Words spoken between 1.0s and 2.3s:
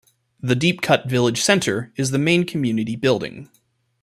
Village Centre is the